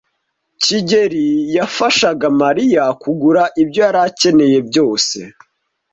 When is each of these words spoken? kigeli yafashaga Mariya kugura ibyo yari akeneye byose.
kigeli 0.63 1.25
yafashaga 1.57 2.25
Mariya 2.41 2.83
kugura 3.01 3.43
ibyo 3.61 3.79
yari 3.85 3.99
akeneye 4.07 4.57
byose. 4.69 5.17